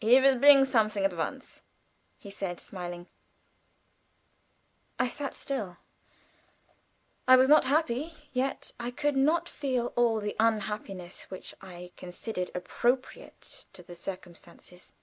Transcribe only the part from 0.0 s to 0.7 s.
"He will bring